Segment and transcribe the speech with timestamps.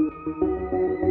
[0.00, 1.09] Música